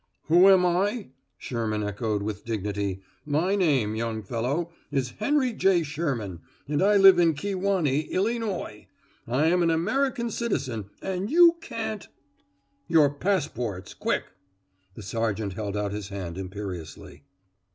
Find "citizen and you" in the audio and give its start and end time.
10.31-11.57